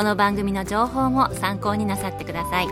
[0.00, 2.68] この番組の情報も参考になさってください。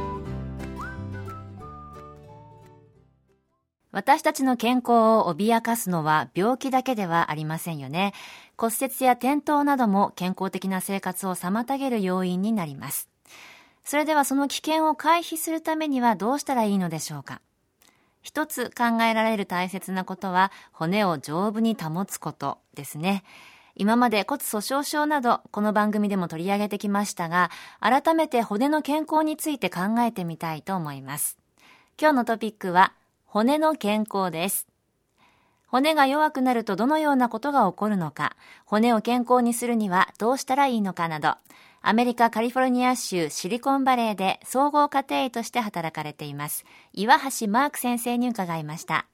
[3.92, 8.14] 私たちの健康を脅かすのは病気だけではありませんよね。
[8.56, 13.10] 骨折や転倒なども健康的な生活を妨げる要因になります。
[13.84, 17.42] それではその危険を回避するためにはどうしたらいいのでしょうか。
[18.22, 23.22] 一つ考えられる大切なことは骨を丈夫に保つことですね。
[23.78, 31.38] 今まで骨粗鬆症などこの番組でも取り上げてきましたが、改めて骨の健康について考えてみたいと思います。
[31.98, 32.92] 今日のトピックは
[33.24, 34.66] 骨の健康です。
[35.68, 41.36] 骨が弱くなるとどのようなことが起こるのか、骨を健康にするにはどうしたらいいのかなど、
[41.80, 46.64] アメリカカリフォルニア州シリコンバレーで総合家庭医として働かれています。
[46.92, 49.06] 岩橋マーク先生に伺いました。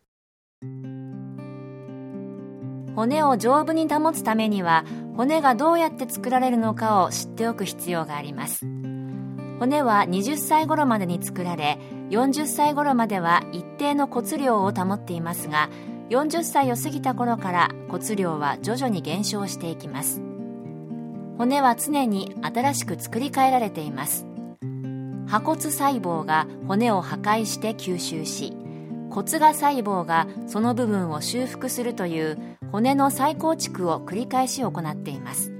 [2.96, 4.84] 骨を丈夫に保つためには
[5.16, 8.66] 骨がどうやって作られるのかを知っておく必要があります。
[9.58, 11.78] 骨は20歳頃までに作られ
[12.10, 15.70] 40歳頃までは一定の骨量を保っていますが
[16.10, 20.20] 40歳を過ぎた頃から骨量は徐々に減少していきます。
[21.38, 24.26] 骨は常に新しく作り変えられています。
[25.26, 28.52] 破骨細胞が骨を破壊して吸収し
[29.10, 32.38] 骨芽細胞がその部分を修復するという
[32.74, 35.52] 骨の再構築を繰り返し行っています。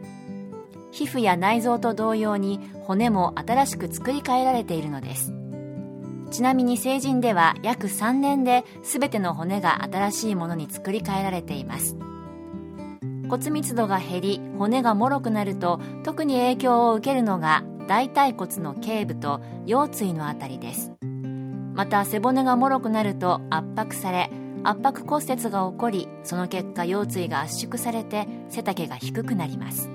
[0.91, 5.33] 皮膚や内臓と同様に骨も新しく作り変えられているのです。
[6.33, 11.97] ちなみに成人では約3年で全ての骨が新しいものに作り変えられています。
[13.31, 20.91] 骨密度が減り骨が脆くなると特に影響を受けるのが大腿骨の頸部と腰椎のあたりです。
[21.75, 24.33] また背骨が脆くなると圧迫され
[24.65, 29.91] 圧迫骨折が起こりその結果腰椎が圧縮されて背丈が低くなります。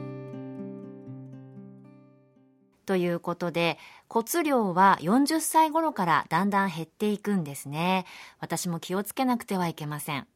[2.85, 3.77] ということで
[4.07, 8.05] 骨量は40歳頃からだんだん減っていくんですね。
[8.39, 10.27] 私も気をつけなくてはいけません。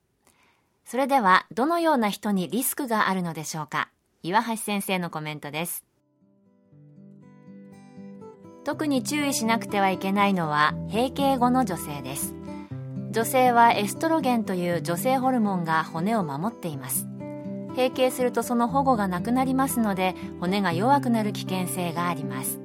[0.86, 3.90] それではどのような人にリスクがあるのでしょうか？
[4.22, 5.84] 岩橋先生のコメントです。
[8.64, 12.36] 特に注意しなくてはいけないのは閉経後の女性です。
[13.14, 17.08] 女性はエストロゲンという女性ホルモンが骨を守っています。
[17.70, 22.60] 閉経するとその保護がなくなりますので骨が弱くなる危険性があります。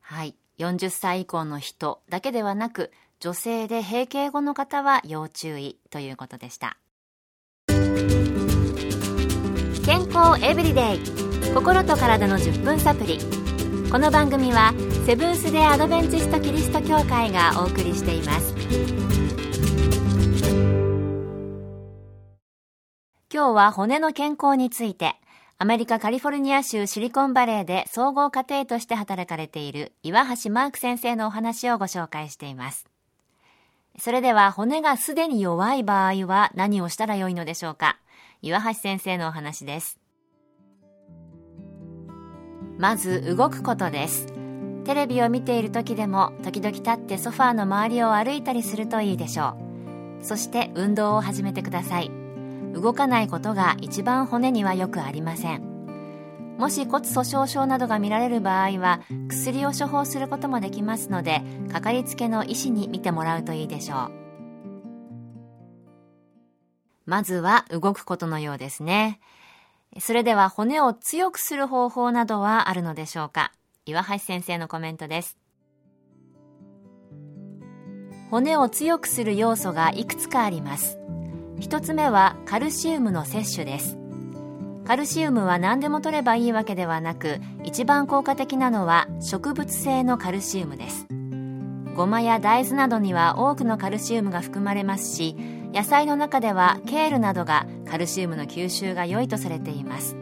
[0.00, 0.34] はい。
[0.58, 2.90] 40歳以降の人だけではなく
[3.20, 6.78] 女性で閉経後の方は要注意ということでした。
[9.84, 11.00] 健康エブリデイ。
[11.52, 13.41] 心と体の10分サプリ。
[13.92, 14.72] この番組は
[15.04, 18.54] セブンス・デ・アドベンチスト・キリスト教会がお送りしています。
[23.30, 25.16] 今日は骨の健康について
[25.58, 32.86] アメリカカリフォルニア州シリコンバレーで総合家庭として働かれている岩橋マーク先生のお話をご紹介しています。
[33.98, 37.98] それでは骨がすでに弱い場合は何をしたらよいのでしょうか？
[38.40, 40.01] 岩橋先生のお話です。
[42.82, 44.26] まず動くことです。
[44.84, 49.56] テレビを見ている時でも時々立ってソファーの周りを歩いたりするといいでしょ
[50.20, 50.24] う。
[50.24, 52.10] そして運動を始めてください。
[52.74, 56.56] 動かないことが一番骨にはよくありません。
[56.58, 61.40] もし骨粗鬆症などが見られる場合は薬を処方することもできますので
[61.70, 64.12] かかりつけの医師に見てもらうといいでしょう。
[67.06, 69.20] まずは動くことのようですね。
[70.00, 73.52] それでは骨を強くする方法などはあるのでしょうか？
[73.84, 75.36] 岩橋先生のコメントです。
[78.30, 80.98] 骨を強くする要素がいくつかあります。
[81.60, 83.98] 一つ目はカルシウムの摂取です。
[84.86, 91.06] カカルシウムは何でも取ればいいわけではなく一番効果的なのは植物性のカルシウムです。
[91.94, 95.36] ごまや大豆などには多くのカルシウムが含まれますし
[95.74, 100.16] 野菜の中ではケールなどがカルシウムの吸収が良いとされています。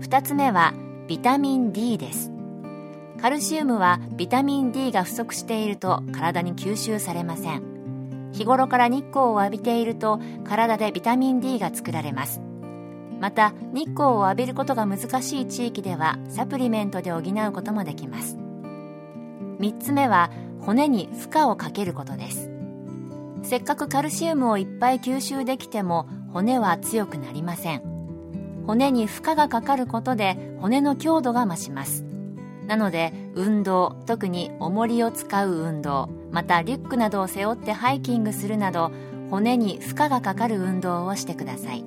[0.00, 0.74] 2つ目は
[1.06, 2.32] ビタミン D です。
[3.20, 8.30] カルシウムはビタミン D が不足していると体に吸収されません。
[8.32, 12.40] 日頃から日光を浴びていると体でビタミン D が作られます。
[13.20, 18.36] また日光を浴びることが難しい地域ではサプリメントで補うこともできます。
[19.58, 20.30] 3つ目は
[20.68, 22.50] 骨に負荷をかけることです。
[23.42, 27.82] せっかくカルシウムをいっぱい吸収できても骨は強くなりません。
[28.66, 32.04] 骨に負荷がかかることで骨の強度が増します。
[32.66, 38.92] なので運動特に重りを使う運動またリュックなどを背負ってハイキングするなど
[39.30, 41.84] 骨に負荷がかかる運動をしてください。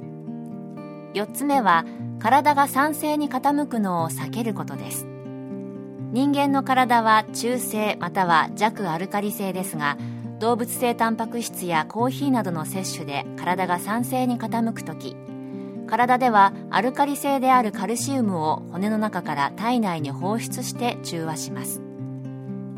[1.13, 1.85] 4つ目は
[2.17, 5.10] 体が酸性に傾くのを避けることです。
[6.11, 9.97] 人間の体は中性または弱アルカリ性ですが
[10.39, 15.15] 動物性タンパク質やコーヒーなどの摂取で体が酸性に傾く時
[15.87, 21.81] 体ではアルカリ性であるカルシウムを骨の中から体内に放出して中和します。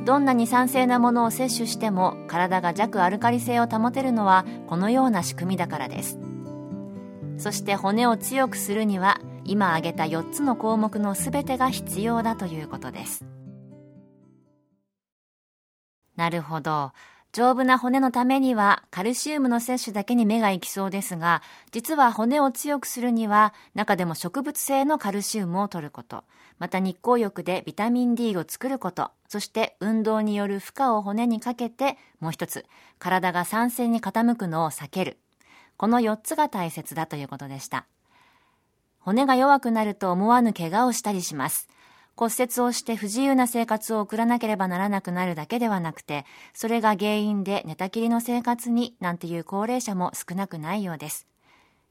[0.04, 6.20] どんなに酸性なものを摂取しても体が弱アルカリ性を保てるのはこのような仕組みだからです。
[7.38, 13.26] そして骨を強くするには今挙げた4つの項目の全てが必要だということです。
[16.16, 16.92] なるほど。
[17.32, 21.42] 丈夫な骨のためにはカルシウムの摂取だけに目が行きそうですが
[21.72, 26.24] 実は骨を強くするには中でも植物性のカルシウムを摂ること。
[26.60, 29.10] また日光浴でビタミン D を作ること。
[29.28, 32.66] そして運動による負荷を骨にかけてもう一つ。
[33.00, 35.18] 体が酸性に傾くのを避ける。
[35.76, 37.88] この4つが大切だということでした。
[39.04, 41.70] 骨が弱くなると思わぬ怪我をしたりします
[42.16, 51.28] 骨折をして不自由な生活を送らなければならなくなるだけではなくて、それが原因で寝たきりの生活になんていう高齢者も少なくないようです。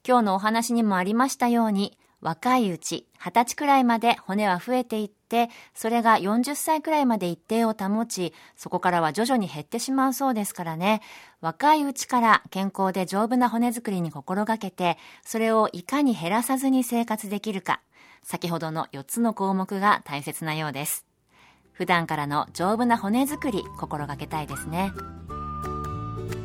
[0.06, 11.02] 今日のお話にもありましたように、若いうち、20歳くらいまで骨は増えていって、それが40歳くらいまで一定を保ち、そこからは徐々に減ってしまうそうですからね、
[11.40, 17.80] 若いうちから健康で丈夫な骨作りに心がけて、それをいかに減らさずに生活できるか、
[18.22, 21.04] 先ほどの4つの項目が大切なようです。
[21.72, 24.92] 普段からの丈夫な骨作り心がけたいですね。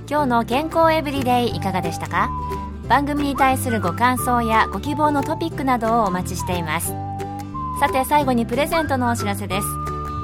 [0.10, 2.32] 今日の健康エブリデイいかがでしたか？
[2.88, 6.94] 番組に対するご感想やご希望のトピックなどをお待ちしています。
[7.80, 9.68] さて最後にプレゼントのお知らせです。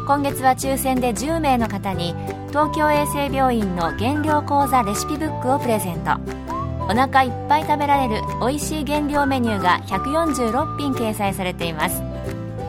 [0.08, 2.16] 今月は抽選で10名の方に
[2.50, 6.44] 東京衛生病院の減量講座レシピブックをプレゼント。
[6.84, 12.04] お腹いっぱい食べられる美味しい原料メニューが146品掲載されています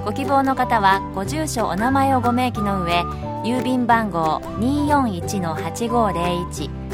[0.05, 3.03] ご希望の方はご住所お名前をご明記の上
[3.45, 6.94] 郵便番号241-8501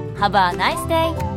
[0.21, 1.30] Have a nice day!